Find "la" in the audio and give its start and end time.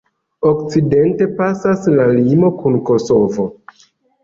2.01-2.09